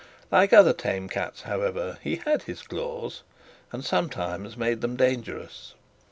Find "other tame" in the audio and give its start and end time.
0.51-1.09